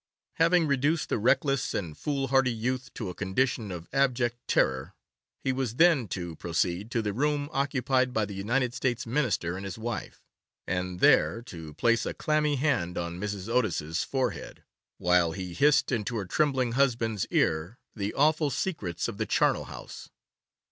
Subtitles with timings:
[0.37, 4.95] Having reduced the reckless and foolhardy youth to a condition of abject terror,
[5.43, 9.63] he was then to proceed to the room occupied by the United States Minister and
[9.63, 10.23] his wife,
[10.65, 13.47] and there to place a clammy hand on Mrs.
[13.47, 14.63] Otis's forehead,
[14.97, 20.09] while he hissed into her trembling husband's ear the awful secrets of the charnel house.